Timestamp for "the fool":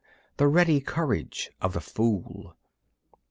1.73-2.55